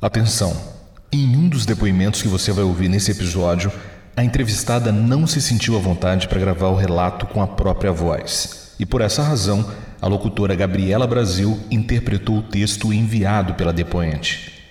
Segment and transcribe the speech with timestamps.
[0.00, 0.56] Atenção!
[1.10, 3.72] Em um dos depoimentos que você vai ouvir nesse episódio,
[4.16, 8.74] a entrevistada não se sentiu à vontade para gravar o relato com a própria voz.
[8.78, 9.68] E por essa razão,
[10.00, 14.62] a locutora Gabriela Brasil interpretou o texto enviado pela depoente.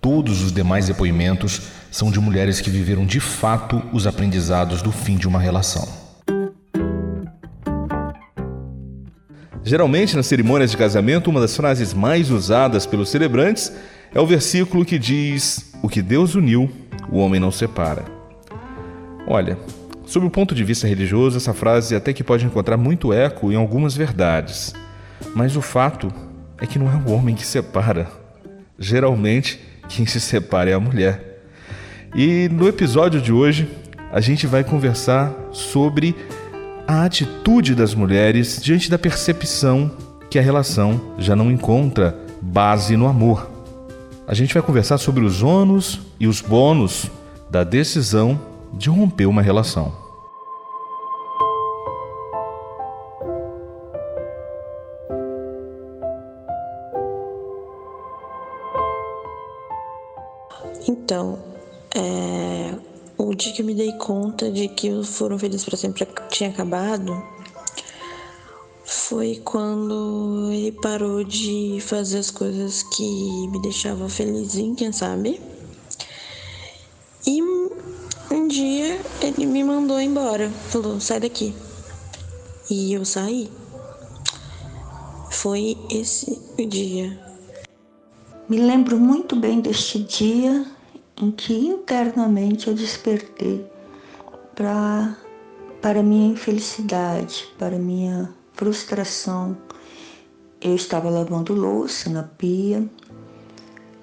[0.00, 1.60] Todos os demais depoimentos
[1.90, 5.88] são de mulheres que viveram de fato os aprendizados do fim de uma relação.
[9.64, 13.72] Geralmente, nas cerimônias de casamento, uma das frases mais usadas pelos celebrantes
[14.14, 16.70] é o versículo que diz: O que Deus uniu,
[17.10, 18.04] o homem não separa.
[19.26, 19.58] Olha,
[20.06, 23.56] sob o ponto de vista religioso, essa frase até que pode encontrar muito eco em
[23.56, 24.74] algumas verdades,
[25.34, 26.12] mas o fato
[26.60, 28.08] é que não é o homem que separa.
[28.78, 31.42] Geralmente, quem se separa é a mulher.
[32.14, 33.68] E no episódio de hoje,
[34.10, 36.14] a gente vai conversar sobre
[36.86, 39.94] a atitude das mulheres diante da percepção
[40.30, 43.57] que a relação já não encontra base no amor
[44.28, 47.10] a gente vai conversar sobre os ônus e os bônus
[47.48, 48.38] da decisão
[48.74, 49.90] de romper uma relação.
[60.86, 61.38] Então,
[61.96, 62.74] é,
[63.16, 67.16] o dia que eu me dei conta de que Foram Felizes para Sempre tinha acabado
[69.08, 75.40] foi quando ele parou de fazer as coisas que me deixavam felizinha, sabe?
[77.26, 77.42] E
[78.30, 81.54] um dia ele me mandou embora, falou: sai daqui.
[82.70, 83.50] E eu saí.
[85.30, 87.18] Foi esse o dia.
[88.46, 90.66] Me lembro muito bem deste dia
[91.16, 93.64] em que internamente eu despertei
[94.54, 95.16] para
[95.80, 99.56] para minha infelicidade, para minha frustração.
[100.60, 102.84] Eu estava lavando louça na pia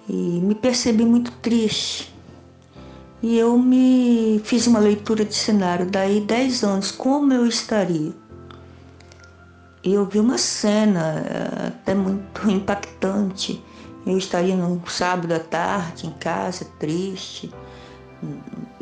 [0.07, 2.15] e me percebi muito triste.
[3.21, 8.13] E eu me fiz uma leitura de cenário, daí 10 anos, como eu estaria?
[9.83, 13.61] E eu vi uma cena eh, até muito impactante.
[14.05, 17.51] Eu estaria num sábado à tarde em casa, triste,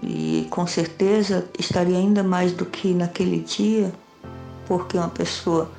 [0.02, 3.94] e com certeza estaria ainda mais do que naquele dia
[4.68, 5.70] porque uma pessoa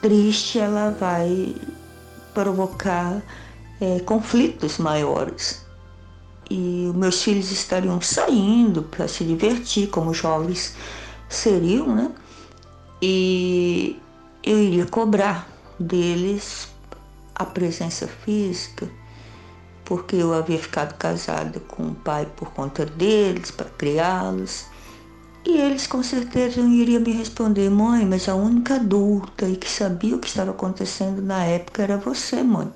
[0.00, 1.54] triste ela vai
[2.32, 3.22] provocar
[3.80, 5.66] é, conflitos maiores.
[6.50, 10.74] E meus filhos estariam saindo para se divertir, como jovens
[11.28, 12.10] seriam, né?
[13.02, 14.00] E
[14.42, 15.46] eu iria cobrar
[15.78, 16.68] deles
[17.34, 18.88] a presença física,
[19.84, 24.66] porque eu havia ficado casada com o pai por conta deles, para criá-los.
[25.48, 30.14] E eles com certeza iriam me responder, mãe, mas a única adulta e que sabia
[30.14, 32.70] o que estava acontecendo na época era você, mãe.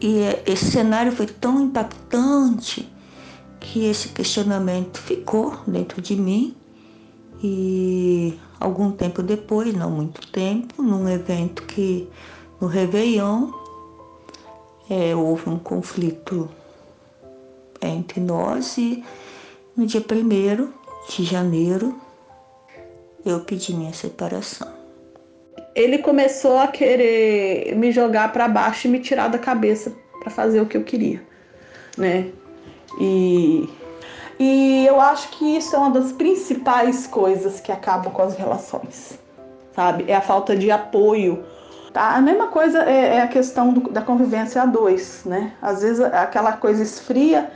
[0.00, 2.92] E é, esse cenário foi tão impactante
[3.60, 6.52] que esse questionamento ficou dentro de mim.
[7.40, 12.08] E algum tempo depois, não muito tempo, num evento que
[12.60, 13.52] no Réveillon
[14.90, 16.50] é, houve um conflito
[17.80, 19.04] entre nós e
[19.76, 22.00] no dia primeiro de janeiro,
[23.24, 24.68] eu pedi minha separação.
[25.74, 30.60] Ele começou a querer me jogar para baixo e me tirar da cabeça para fazer
[30.60, 31.22] o que eu queria,
[31.96, 32.30] né?
[33.00, 33.68] E
[34.42, 39.18] e eu acho que isso é uma das principais coisas que acabam com as relações,
[39.76, 40.06] sabe?
[40.08, 41.44] É a falta de apoio.
[41.92, 42.16] Tá?
[42.16, 45.52] A mesma coisa é, é a questão do, da convivência a dois, né?
[45.60, 47.50] Às vezes aquela coisa esfria,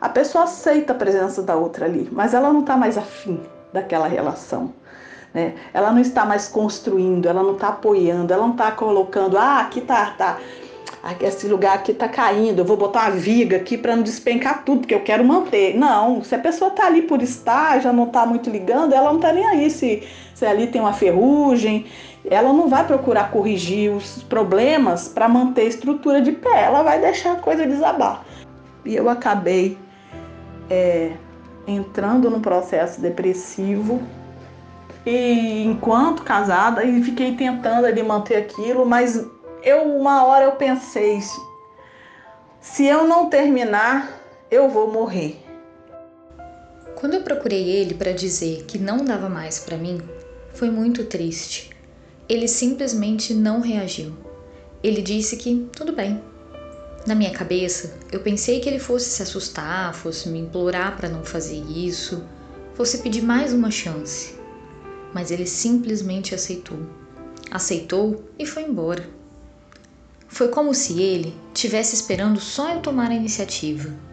[0.00, 3.40] a pessoa aceita a presença da outra ali, mas ela não está mais afim
[3.72, 4.72] daquela relação.
[5.34, 5.54] Né?
[5.74, 9.80] Ela não está mais construindo, ela não está apoiando, ela não está colocando, ah, aqui
[9.80, 10.38] tá, tá,
[11.20, 14.80] esse lugar aqui tá caindo, eu vou botar uma viga aqui para não despencar tudo,
[14.80, 15.76] porque eu quero manter.
[15.76, 19.20] Não, se a pessoa tá ali por estar, já não tá muito ligando, ela não
[19.20, 20.02] tá nem aí se,
[20.34, 21.86] se ali tem uma ferrugem,
[22.30, 27.00] ela não vai procurar corrigir os problemas para manter a estrutura de pé, ela vai
[27.00, 28.24] deixar a coisa desabar.
[28.84, 29.76] E eu acabei
[30.70, 31.12] é,
[31.66, 34.02] entrando no processo depressivo
[35.04, 39.24] e enquanto casada e fiquei tentando ali manter aquilo, mas
[39.62, 41.20] eu uma hora eu pensei
[42.60, 44.20] se eu não terminar,
[44.50, 45.42] eu vou morrer.
[46.94, 50.00] Quando eu procurei ele para dizer que não dava mais para mim,
[50.52, 51.70] foi muito triste.
[52.28, 54.12] Ele simplesmente não reagiu.
[54.82, 56.20] Ele disse que tudo bem,
[57.06, 61.24] na minha cabeça, eu pensei que ele fosse se assustar, fosse me implorar para não
[61.24, 62.22] fazer isso,
[62.74, 64.34] fosse pedir mais uma chance.
[65.14, 66.78] Mas ele simplesmente aceitou.
[67.50, 69.08] Aceitou e foi embora.
[70.28, 74.07] Foi como se ele tivesse esperando só eu tomar a iniciativa.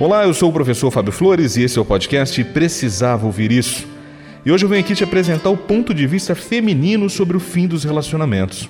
[0.00, 3.84] Olá, eu sou o professor Fábio Flores e esse é o podcast Precisava Ouvir Isso.
[4.46, 7.66] E hoje eu venho aqui te apresentar o ponto de vista feminino sobre o fim
[7.66, 8.68] dos relacionamentos,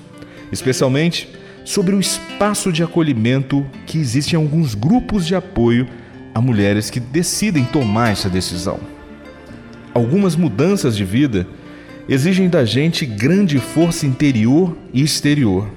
[0.51, 1.29] especialmente
[1.67, 5.87] sobre o espaço de acolhimento que existe em alguns grupos de apoio
[6.35, 8.81] a mulheres que decidem tomar essa decisão.
[9.93, 11.47] Algumas mudanças de vida
[12.09, 15.69] exigem da gente grande força interior e exterior.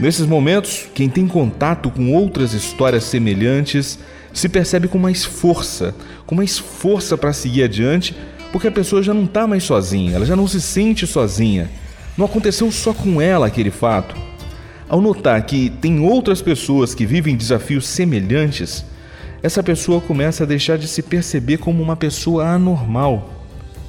[0.00, 4.00] Nesses momentos, quem tem contato com outras histórias semelhantes
[4.38, 5.94] se percebe com mais força,
[6.26, 8.14] com mais força para seguir adiante,
[8.52, 11.70] porque a pessoa já não está mais sozinha, ela já não se sente sozinha.
[12.16, 14.16] Não aconteceu só com ela aquele fato.
[14.88, 18.84] Ao notar que tem outras pessoas que vivem desafios semelhantes,
[19.42, 23.30] essa pessoa começa a deixar de se perceber como uma pessoa anormal.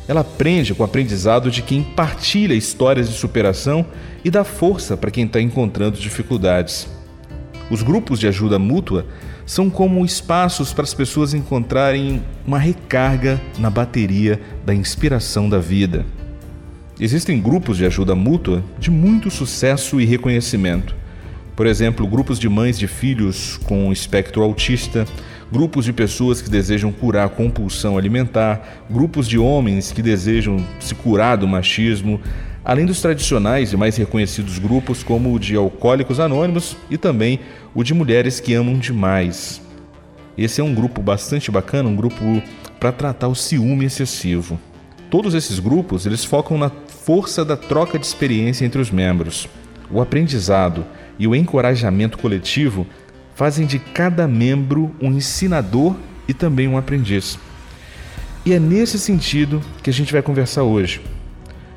[0.07, 3.85] Ela aprende com o aprendizado de quem partilha histórias de superação
[4.23, 6.87] e dá força para quem está encontrando dificuldades.
[7.69, 9.05] Os grupos de ajuda mútua
[9.45, 16.05] são como espaços para as pessoas encontrarem uma recarga na bateria da inspiração da vida.
[16.99, 20.95] Existem grupos de ajuda mútua de muito sucesso e reconhecimento.
[21.55, 25.05] Por exemplo, grupos de mães de filhos com espectro autista,
[25.51, 30.95] grupos de pessoas que desejam curar a compulsão alimentar, grupos de homens que desejam se
[30.95, 32.19] curar do machismo,
[32.63, 37.39] além dos tradicionais e mais reconhecidos grupos como o de Alcoólicos Anônimos e também
[37.73, 39.61] o de Mulheres que Amam Demais.
[40.37, 42.41] Esse é um grupo bastante bacana, um grupo
[42.79, 44.59] para tratar o ciúme excessivo.
[45.09, 49.49] Todos esses grupos, eles focam na força da troca de experiência entre os membros.
[49.89, 50.85] O aprendizado
[51.17, 52.85] e o encorajamento coletivo
[53.35, 55.95] fazem de cada membro um ensinador
[56.27, 57.39] e também um aprendiz.
[58.45, 61.01] E é nesse sentido que a gente vai conversar hoje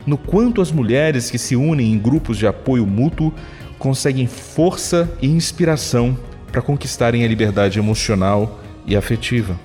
[0.06, 3.32] no quanto as mulheres que se unem em grupos de apoio mútuo
[3.78, 6.16] conseguem força e inspiração
[6.50, 9.58] para conquistarem a liberdade emocional e afetiva.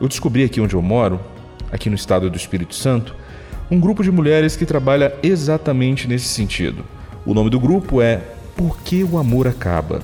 [0.00, 1.20] Eu descobri aqui onde eu moro,
[1.72, 3.14] aqui no estado do Espírito Santo,
[3.70, 6.84] um grupo de mulheres que trabalha exatamente nesse sentido.
[7.24, 8.22] O nome do grupo é
[8.54, 10.02] Por que o Amor Acaba?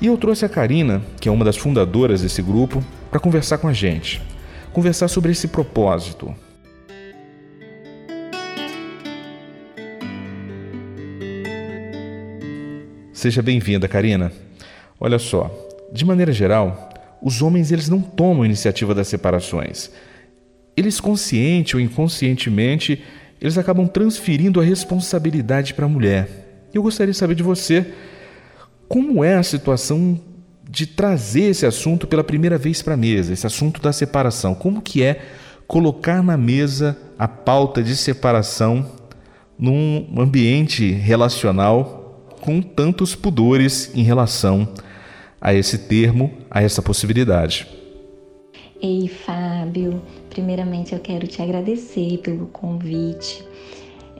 [0.00, 3.68] E eu trouxe a Karina, que é uma das fundadoras desse grupo, para conversar com
[3.68, 4.20] a gente.
[4.72, 6.34] Conversar sobre esse propósito,
[13.16, 14.30] Seja bem-vinda, Karina.
[15.00, 15.50] Olha só,
[15.90, 16.90] de maneira geral,
[17.22, 19.90] os homens eles não tomam iniciativa das separações.
[20.76, 23.02] Eles consciente ou inconscientemente,
[23.40, 26.28] eles acabam transferindo a responsabilidade para a mulher.
[26.74, 27.86] Eu gostaria de saber de você
[28.86, 30.20] como é a situação
[30.68, 34.54] de trazer esse assunto pela primeira vez para a mesa, esse assunto da separação.
[34.54, 35.22] Como que é
[35.66, 38.84] colocar na mesa a pauta de separação
[39.58, 42.05] num ambiente relacional
[42.46, 44.68] com tantos pudores em relação
[45.40, 47.66] a esse termo, a essa possibilidade.
[48.80, 50.00] Ei, Fábio,
[50.30, 53.44] primeiramente eu quero te agradecer pelo convite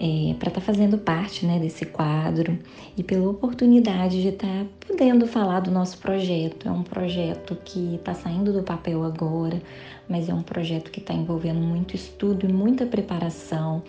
[0.01, 2.59] é, para estar tá fazendo parte né, desse quadro
[2.97, 6.67] e pela oportunidade de estar tá podendo falar do nosso projeto.
[6.67, 9.63] É um projeto que está saindo do papel agora,
[10.09, 13.85] mas é um projeto que está envolvendo muito estudo e muita preparação.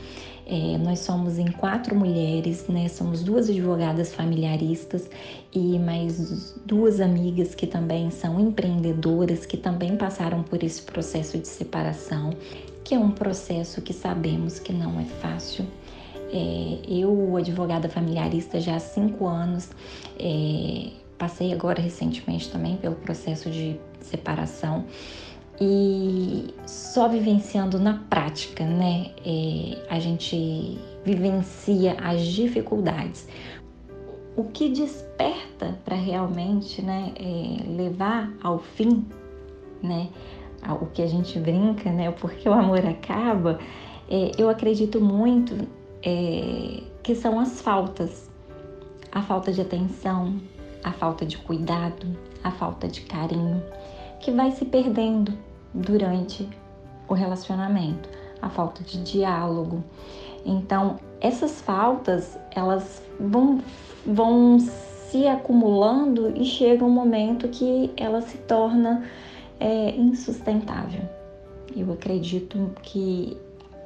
[0.50, 2.88] É, nós somos em quatro mulheres, né?
[2.88, 5.10] Somos duas advogadas familiaristas
[5.54, 11.50] e mais duas amigas que também são empreendedoras, que também passaram por esse processo de
[11.50, 12.30] separação,
[12.86, 15.66] que é um processo que sabemos que não é fácil.
[16.32, 19.70] É, eu, advogada familiarista, já há cinco anos,
[20.18, 24.86] é, passei agora recentemente também pelo processo de separação
[25.60, 29.12] e só vivenciando na prática, né?
[29.26, 33.28] É, a gente vivencia as dificuldades.
[34.36, 39.06] O que desperta para realmente, né, é, levar ao fim,
[39.82, 40.10] né,
[40.82, 43.58] o que a gente brinca, né, porque o amor acaba,
[44.10, 45.68] é, eu acredito muito
[46.04, 48.30] é, que são as faltas,
[49.12, 50.36] a falta de atenção,
[50.84, 52.06] a falta de cuidado,
[52.44, 53.64] a falta de carinho,
[54.20, 55.34] que vai se perdendo
[55.77, 56.48] durante
[57.07, 58.10] o relacionamento,
[58.41, 59.84] a falta de diálogo.
[60.46, 63.60] Então, essas faltas, elas vão,
[64.05, 69.03] vão se acumulando e chega um momento que ela se torna
[69.60, 71.01] é, insustentável.
[71.75, 73.38] Eu acredito que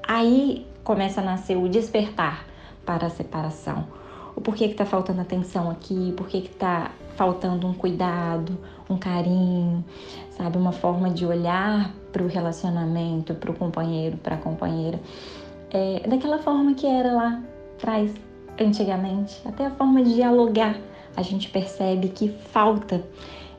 [0.07, 2.45] aí começa a nascer o despertar
[2.86, 3.86] para a separação.
[4.36, 8.57] O porquê que está faltando atenção aqui, por que está faltando um cuidado,
[8.91, 9.83] um carinho,
[10.38, 10.57] sabe?
[10.57, 15.00] Uma forma de olhar para o relacionamento, para o companheiro, para a companheira.
[15.71, 17.41] É, daquela forma que era lá
[17.77, 18.12] atrás,
[18.60, 19.41] antigamente.
[19.45, 20.77] Até a forma de dialogar,
[21.15, 23.03] a gente percebe que falta.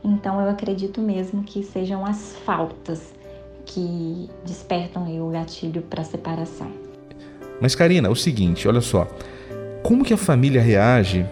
[0.05, 3.15] Então eu acredito mesmo que sejam as faltas
[3.65, 6.71] que despertam o gatilho para a separação.
[7.61, 9.07] Mas Karina, é o seguinte, olha só.
[9.83, 11.25] Como que a família reage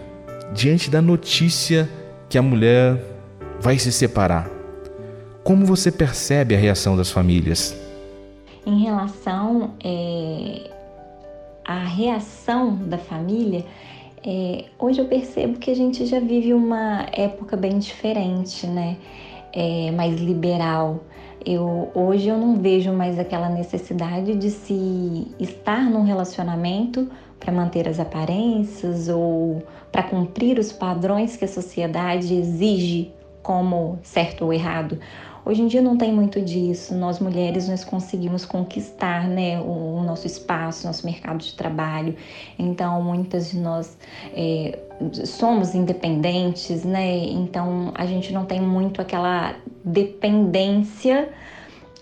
[0.53, 1.89] diante da notícia
[2.29, 2.97] que a mulher
[3.61, 4.49] vai se separar?
[5.43, 7.75] Como você percebe a reação das famílias?
[8.65, 10.71] Em relação é,
[11.63, 13.63] à reação da família,
[14.25, 18.97] é, hoje eu percebo que a gente já vive uma época bem diferente, né?
[19.53, 21.01] É, mais liberal.
[21.45, 27.07] Eu, hoje eu não vejo mais aquela necessidade de se estar num relacionamento
[27.39, 33.11] para manter as aparências ou para cumprir os padrões que a sociedade exige
[33.51, 34.97] como certo ou errado.
[35.43, 36.95] Hoje em dia não tem muito disso.
[36.95, 42.15] Nós mulheres nós conseguimos conquistar, né, o, o nosso espaço, nosso mercado de trabalho.
[42.57, 43.97] Então muitas de nós
[44.33, 44.79] é,
[45.25, 47.17] somos independentes, né?
[47.17, 51.27] Então a gente não tem muito aquela dependência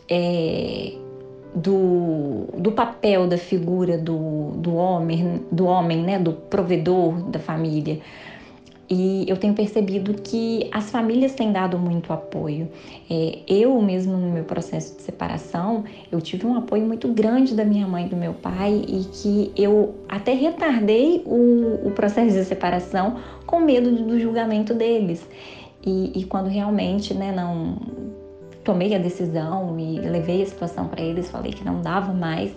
[0.07, 0.93] é,
[1.55, 6.19] do, do papel da figura do, do homem, do homem, né?
[6.19, 7.99] Do provedor da família.
[8.89, 12.67] E eu tenho percebido que as famílias têm dado muito apoio.
[13.09, 17.63] É, eu mesmo no meu processo de separação, eu tive um apoio muito grande da
[17.63, 22.43] minha mãe e do meu pai e que eu até retardei o, o processo de
[22.45, 25.27] separação com medo do julgamento deles.
[25.85, 27.77] E, e quando realmente, né, não
[28.63, 32.51] tomei a decisão e levei a situação para eles, falei que não dava mais,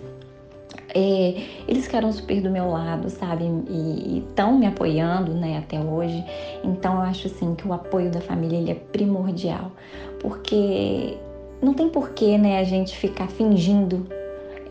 [0.93, 3.45] é, eles ficaram super do meu lado, sabe?
[3.69, 6.23] E estão me apoiando, né, até hoje.
[6.63, 9.71] Então eu acho assim que o apoio da família ele é primordial,
[10.19, 11.17] porque
[11.61, 14.05] não tem porquê, né, a gente ficar fingindo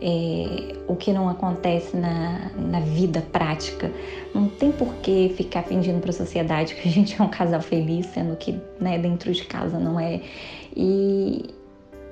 [0.01, 3.91] é, o que não acontece na, na vida prática.
[4.33, 8.05] Não tem porquê ficar fingindo para a sociedade que a gente é um casal feliz,
[8.07, 10.21] sendo que né, dentro de casa não é.
[10.75, 11.45] E,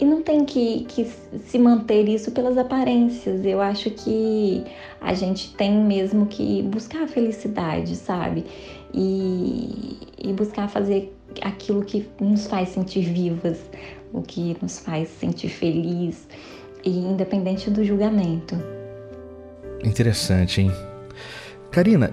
[0.01, 1.07] e não tem que, que
[1.45, 3.45] se manter isso pelas aparências.
[3.45, 4.63] Eu acho que
[4.99, 8.43] a gente tem mesmo que buscar a felicidade, sabe?
[8.91, 13.59] E, e buscar fazer aquilo que nos faz sentir vivas,
[14.11, 16.27] o que nos faz sentir feliz,
[16.83, 18.55] e independente do julgamento.
[19.83, 20.71] Interessante, hein?
[21.69, 22.11] Karina,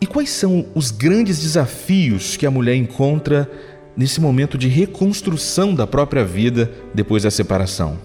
[0.00, 3.50] e quais são os grandes desafios que a mulher encontra
[3.96, 7.96] nesse momento de reconstrução da própria vida depois da separação?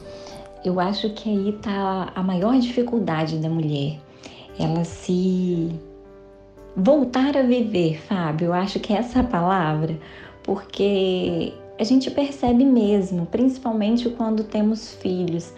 [0.64, 3.98] Eu acho que aí está a maior dificuldade da mulher.
[4.60, 5.72] Ela se
[6.76, 8.48] voltar a viver, Fábio.
[8.48, 9.98] Eu acho que é essa a palavra,
[10.44, 15.52] porque a gente percebe mesmo, principalmente quando temos filhos,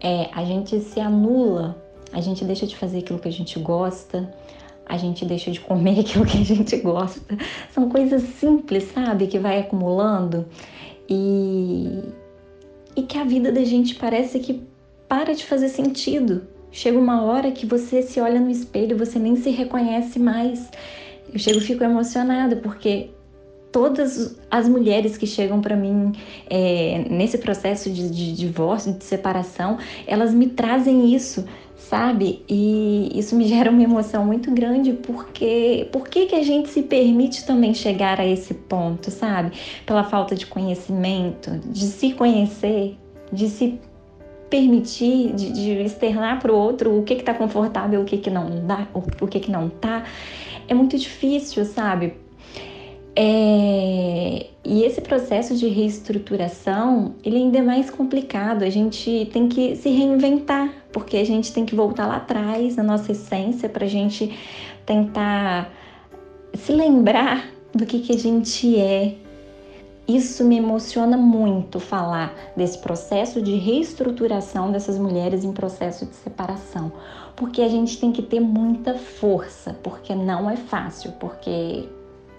[0.00, 1.76] é, a gente se anula,
[2.12, 4.28] a gente deixa de fazer aquilo que a gente gosta,
[4.92, 7.34] a gente deixa de comer aquilo que a gente gosta.
[7.70, 9.26] São coisas simples, sabe?
[9.26, 10.46] Que vai acumulando
[11.08, 12.02] e,
[12.94, 14.62] e que a vida da gente parece que
[15.08, 16.46] para de fazer sentido.
[16.70, 20.70] Chega uma hora que você se olha no espelho, você nem se reconhece mais.
[21.32, 23.10] Eu chego fico emocionada porque
[23.70, 26.12] todas as mulheres que chegam para mim
[26.50, 31.46] é, nesse processo de, de divórcio, de separação, elas me trazem isso
[31.88, 32.44] sabe?
[32.48, 36.82] E isso me gera uma emoção muito grande porque por que, que a gente se
[36.82, 39.52] permite também chegar a esse ponto, sabe?
[39.86, 42.96] Pela falta de conhecimento, de se conhecer,
[43.32, 43.80] de se
[44.48, 48.66] permitir, de, de externar para o outro o que está confortável, o que, que não
[48.66, 50.04] dá, o, o que, que não tá.
[50.68, 52.21] É muito difícil, sabe?
[53.14, 58.62] É, e esse processo de reestruturação, ele ainda é mais complicado.
[58.62, 62.82] A gente tem que se reinventar, porque a gente tem que voltar lá atrás, na
[62.82, 64.36] nossa essência, para a gente
[64.86, 65.70] tentar
[66.54, 69.14] se lembrar do que, que a gente é.
[70.08, 76.92] Isso me emociona muito falar desse processo de reestruturação dessas mulheres em processo de separação,
[77.36, 81.88] porque a gente tem que ter muita força, porque não é fácil, porque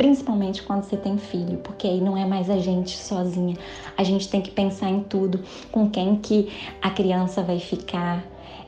[0.03, 3.55] principalmente quando você tem filho, porque aí não é mais a gente sozinha.
[3.95, 5.39] A gente tem que pensar em tudo,
[5.71, 8.21] com quem que a criança vai ficar,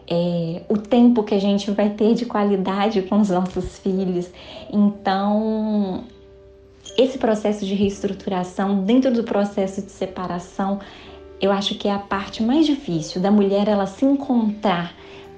[0.08, 4.32] é, o tempo que a gente vai ter de qualidade com os nossos filhos.
[4.72, 6.06] Então,
[6.98, 10.80] esse processo de reestruturação, dentro do processo de separação,
[11.42, 14.96] eu acho que é a parte mais difícil da mulher ela se encontrar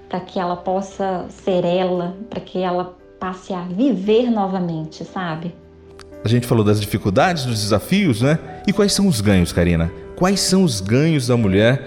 [0.08, 5.56] para que ela possa ser ela, para que ela passe a viver novamente, sabe?
[6.24, 8.40] A gente falou das dificuldades, dos desafios, né?
[8.68, 9.92] E quais são os ganhos, Karina?
[10.16, 11.82] Quais são os ganhos da mulher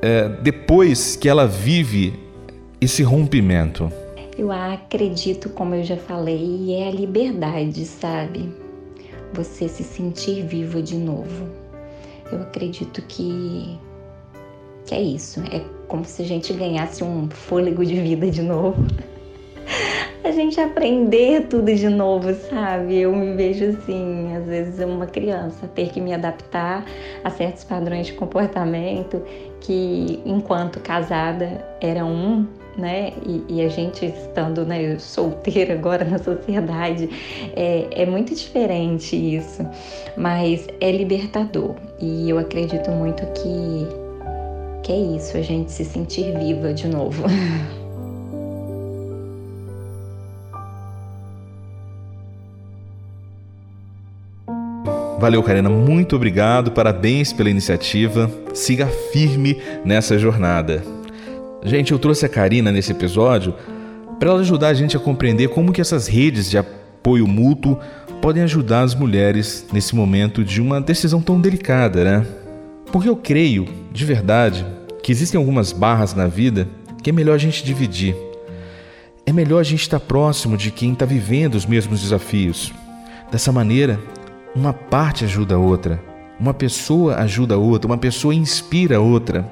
[0.00, 2.18] é, depois que ela vive
[2.80, 3.92] esse rompimento?
[4.36, 8.50] Eu acredito, como eu já falei, é a liberdade, sabe?
[9.34, 11.48] Você se sentir viva de novo.
[12.32, 13.78] Eu acredito que,
[14.86, 15.40] que é isso.
[15.52, 18.82] É como se a gente ganhasse um fôlego de vida de novo.
[20.24, 22.98] A gente aprender tudo de novo, sabe?
[23.00, 26.84] Eu me vejo assim, às vezes uma criança, ter que me adaptar
[27.24, 29.22] a certos padrões de comportamento
[29.60, 33.12] que enquanto casada era um, né?
[33.26, 37.08] E, e, a gente estando né, solteira agora na sociedade,
[37.54, 39.66] é, é muito diferente isso,
[40.16, 43.86] mas é libertador e eu acredito muito que,
[44.82, 47.24] que é isso, a gente se sentir viva de novo.
[55.22, 55.70] Valeu, Karina.
[55.70, 56.72] Muito obrigado.
[56.72, 58.28] Parabéns pela iniciativa.
[58.52, 60.82] Siga firme nessa jornada.
[61.62, 63.54] Gente, eu trouxe a Karina nesse episódio
[64.18, 67.78] para ela ajudar a gente a compreender como que essas redes de apoio mútuo
[68.20, 72.26] podem ajudar as mulheres nesse momento de uma decisão tão delicada, né?
[72.90, 74.66] Porque eu creio, de verdade,
[75.04, 76.66] que existem algumas barras na vida
[77.00, 78.16] que é melhor a gente dividir.
[79.24, 82.72] É melhor a gente estar próximo de quem está vivendo os mesmos desafios.
[83.30, 84.00] Dessa maneira,
[84.54, 86.02] uma parte ajuda a outra,
[86.38, 89.48] uma pessoa ajuda a outra, uma pessoa inspira a outra.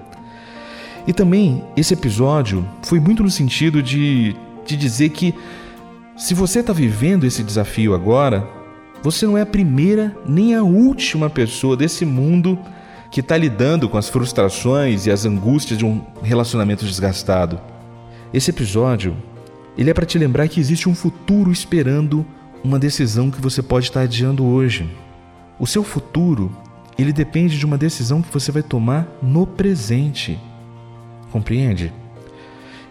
[1.07, 5.35] E também esse episódio foi muito no sentido de, de dizer que
[6.17, 8.47] se você está vivendo esse desafio agora,
[9.03, 12.59] você não é a primeira nem a última pessoa desse mundo
[13.11, 17.59] que está lidando com as frustrações e as angústias de um relacionamento desgastado.
[18.33, 19.17] Esse episódio
[19.77, 22.27] ele é para te lembrar que existe um futuro esperando
[22.63, 24.89] uma decisão que você pode estar adiando hoje.
[25.59, 26.55] O seu futuro,
[26.99, 30.39] ele depende de uma decisão que você vai tomar no presente.
[31.31, 31.93] Compreende?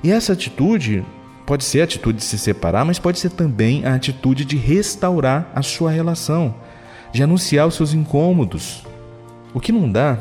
[0.03, 1.03] E essa atitude
[1.45, 5.51] pode ser a atitude de se separar, mas pode ser também a atitude de restaurar
[5.53, 6.55] a sua relação,
[7.11, 8.83] de anunciar os seus incômodos.
[9.53, 10.17] O que não dá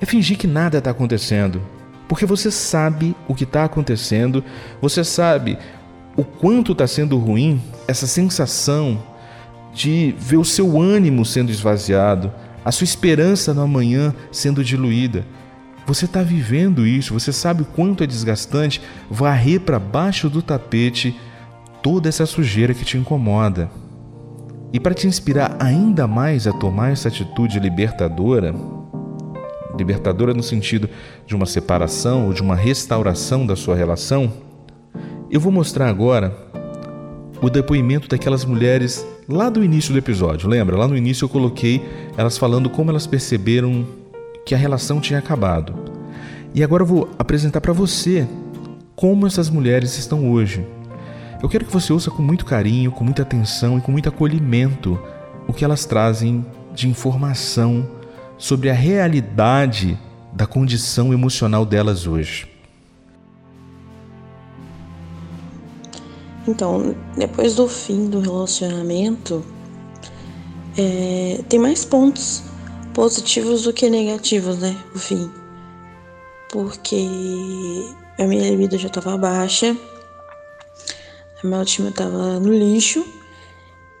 [0.00, 1.60] é fingir que nada está acontecendo,
[2.08, 4.42] porque você sabe o que está acontecendo,
[4.80, 5.58] você sabe
[6.18, 9.00] o quanto está sendo ruim essa sensação
[9.72, 12.32] de ver o seu ânimo sendo esvaziado,
[12.64, 15.24] a sua esperança no amanhã sendo diluída.
[15.86, 21.16] Você está vivendo isso, você sabe o quanto é desgastante varrer para baixo do tapete
[21.80, 23.70] toda essa sujeira que te incomoda.
[24.72, 28.52] E para te inspirar ainda mais a tomar essa atitude libertadora,
[29.78, 30.90] libertadora no sentido
[31.24, 34.47] de uma separação ou de uma restauração da sua relação,
[35.30, 36.34] eu vou mostrar agora
[37.40, 40.48] o depoimento daquelas mulheres lá do início do episódio.
[40.48, 40.76] Lembra?
[40.76, 41.82] Lá no início eu coloquei
[42.16, 43.86] elas falando como elas perceberam
[44.44, 45.74] que a relação tinha acabado.
[46.54, 48.26] E agora eu vou apresentar para você
[48.96, 50.66] como essas mulheres estão hoje.
[51.42, 54.98] Eu quero que você ouça com muito carinho, com muita atenção e com muito acolhimento
[55.46, 57.88] o que elas trazem de informação
[58.36, 59.96] sobre a realidade
[60.32, 62.57] da condição emocional delas hoje.
[66.48, 69.44] Então, depois do fim do relacionamento,
[70.78, 72.42] é, tem mais pontos
[72.94, 74.74] positivos do que negativos, né?
[74.94, 75.30] O fim.
[76.50, 77.06] Porque
[78.18, 79.76] a minha libido já tava baixa,
[81.42, 83.04] a minha autoestima tava no lixo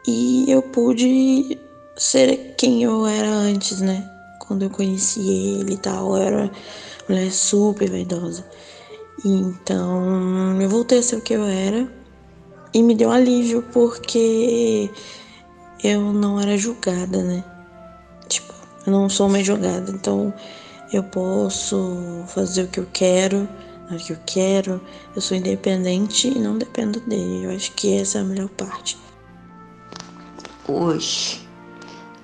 [0.06, 1.60] e eu pude
[1.98, 4.10] ser quem eu era antes, né?
[4.40, 6.50] Quando eu conheci ele e tal, eu era
[7.06, 8.42] mulher super vaidosa.
[9.22, 11.97] Então, eu voltei a ser o que eu era
[12.72, 14.90] e me deu alívio porque
[15.82, 17.44] eu não era julgada, né?
[18.28, 18.52] Tipo,
[18.86, 20.32] eu não sou mais julgada, então
[20.92, 23.48] eu posso fazer o que eu quero,
[23.88, 24.80] na hora que eu quero,
[25.14, 27.44] eu sou independente e não dependo dele.
[27.44, 28.98] Eu acho que essa é a melhor parte.
[30.66, 31.48] Hoje,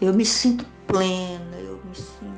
[0.01, 2.35] eu me sinto plena, eu me sinto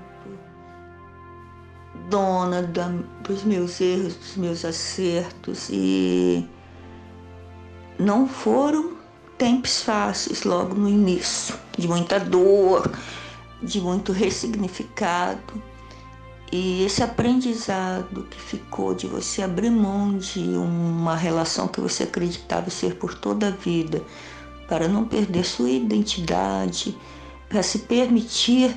[2.09, 2.89] dona da,
[3.25, 6.49] dos meus erros, dos meus acertos e
[7.99, 8.97] não foram
[9.39, 12.91] tempos fáceis logo no início, de muita dor,
[13.63, 15.63] de muito ressignificado.
[16.53, 22.71] E esse aprendizado que ficou de você abrir mão de uma relação que você acreditava
[22.71, 24.03] ser por toda a vida,
[24.69, 26.97] para não perder sua identidade,
[27.49, 28.77] para se permitir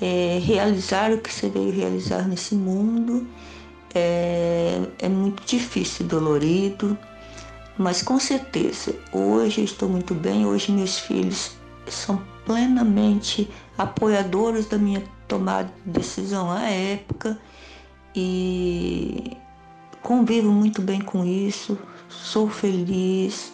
[0.00, 3.26] é, realizar o que você veio realizar nesse mundo,
[3.94, 6.98] é, é muito difícil, dolorido,
[7.76, 11.56] mas com certeza, hoje eu estou muito bem, hoje meus filhos
[11.88, 17.38] são plenamente apoiadores da minha tomada de decisão à época
[18.14, 19.36] e
[20.02, 21.76] convivo muito bem com isso,
[22.08, 23.52] sou feliz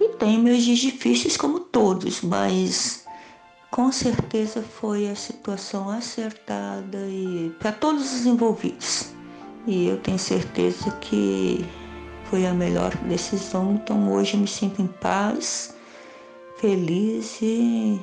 [0.00, 3.04] e tenho meus dias difíceis como todos, mas
[3.70, 9.12] com certeza foi a situação acertada e para todos os envolvidos.
[9.66, 11.64] E eu tenho certeza que
[12.30, 13.74] foi a melhor decisão.
[13.74, 15.74] Então hoje eu me sinto em paz,
[16.58, 18.00] feliz e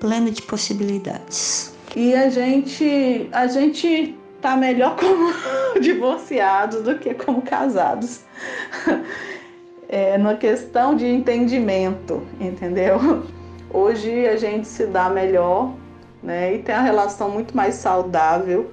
[0.00, 1.72] plena de possibilidades.
[1.94, 8.20] E a gente, a gente tá melhor como divorciados do que como casados.
[9.88, 13.24] É, na questão de entendimento, entendeu?
[13.72, 15.72] Hoje a gente se dá melhor,
[16.20, 16.56] né?
[16.56, 18.72] E tem a relação muito mais saudável,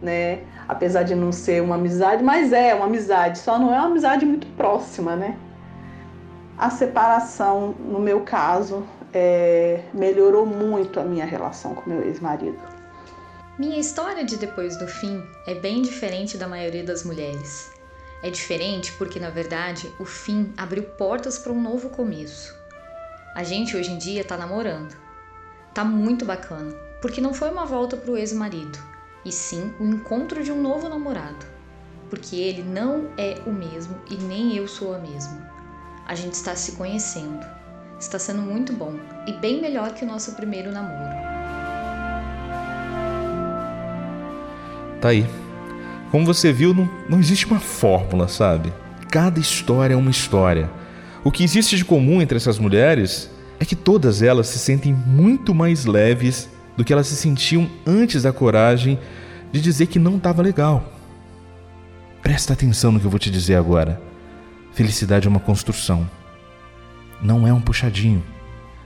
[0.00, 0.38] né?
[0.68, 4.24] Apesar de não ser uma amizade, mas é uma amizade, só não é uma amizade
[4.26, 5.38] muito próxima, né?
[6.58, 12.58] A separação, no meu caso, é, melhorou muito a minha relação com meu ex-marido.
[13.58, 17.70] Minha história de depois do fim é bem diferente da maioria das mulheres.
[18.22, 22.54] É diferente porque, na verdade, o fim abriu portas para um novo começo.
[23.34, 24.96] A gente hoje em dia tá namorando.
[25.72, 28.78] Tá muito bacana, porque não foi uma volta pro ex-marido,
[29.26, 31.44] e sim o encontro de um novo namorado,
[32.08, 35.50] porque ele não é o mesmo e nem eu sou a mesma.
[36.06, 37.44] A gente está se conhecendo.
[37.98, 38.94] Está sendo muito bom
[39.26, 41.16] e bem melhor que o nosso primeiro namoro.
[45.00, 45.26] Tá aí.
[46.12, 48.72] Como você viu, não, não existe uma fórmula, sabe?
[49.10, 50.70] Cada história é uma história.
[51.24, 55.52] O que existe de comum entre essas mulheres é que todas elas se sentem muito
[55.52, 58.98] mais leves do que elas se sentiam antes da coragem
[59.50, 60.92] de dizer que não estava legal.
[62.22, 64.00] Presta atenção no que eu vou te dizer agora.
[64.72, 66.08] Felicidade é uma construção,
[67.22, 68.22] não é um puxadinho.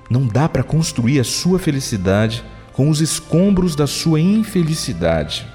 [0.09, 5.47] Não dá para construir a sua felicidade com os escombros da sua infelicidade.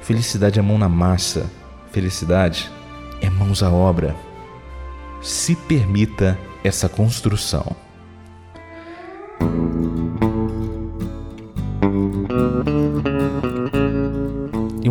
[0.00, 1.50] Felicidade é mão na massa,
[1.92, 2.70] felicidade
[3.20, 4.14] é mãos à obra.
[5.22, 7.74] Se permita essa construção.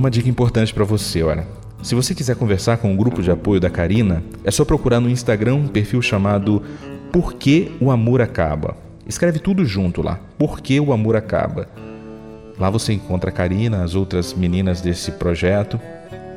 [0.06, 1.48] Uma dica importante para você, olha.
[1.82, 5.10] Se você quiser conversar com o grupo de apoio da Karina, é só procurar no
[5.10, 6.62] Instagram um perfil chamado
[7.12, 8.78] Por que o Amor Acaba.
[9.08, 10.20] Escreve tudo junto lá.
[10.38, 11.68] Por que o Amor Acaba.
[12.60, 15.80] Lá você encontra a Karina, as outras meninas desse projeto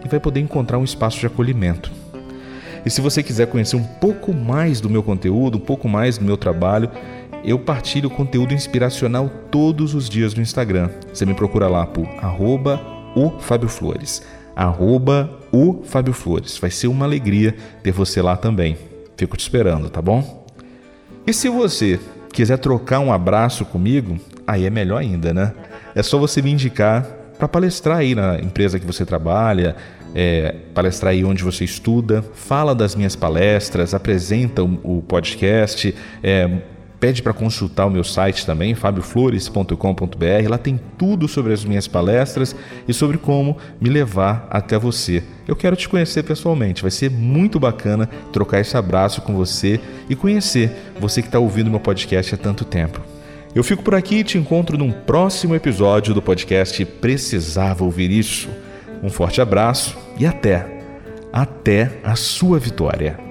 [0.02, 1.92] e vai poder encontrar um espaço de acolhimento.
[2.86, 6.24] E se você quiser conhecer um pouco mais do meu conteúdo, um pouco mais do
[6.24, 6.90] meu trabalho,
[7.44, 10.88] eu partilho conteúdo inspiracional todos os dias no Instagram.
[11.12, 14.22] Você me procura lá por arroba o Fábio Flores.
[14.54, 16.56] Arroba o Fábio Flores.
[16.58, 18.76] Vai ser uma alegria ter você lá também.
[19.16, 20.46] Fico te esperando, tá bom?
[21.26, 21.98] E se você
[22.32, 25.52] quiser trocar um abraço comigo, aí é melhor ainda, né?
[25.94, 27.04] É só você me indicar
[27.38, 29.76] para palestrar aí na empresa que você trabalha,
[30.14, 36.50] é, palestrar aí onde você estuda, fala das minhas palestras, apresenta o, podcast, é,
[37.00, 40.48] Pede para consultar o meu site também, fabioflores.com.br.
[40.48, 42.56] Lá tem tudo sobre as minhas palestras
[42.88, 45.22] e sobre como me levar até você.
[45.46, 50.16] Eu quero te conhecer pessoalmente, vai ser muito bacana trocar esse abraço com você e
[50.16, 53.00] conhecer você que está ouvindo meu podcast há tanto tempo.
[53.54, 58.48] Eu fico por aqui e te encontro num próximo episódio do podcast Precisava Ouvir Isso.
[59.02, 60.66] Um forte abraço e até,
[61.32, 63.27] até a sua vitória.